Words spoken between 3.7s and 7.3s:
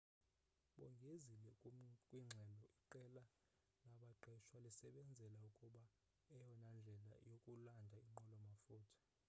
labaqeshwa lisebenzela ukubona eyona ndlela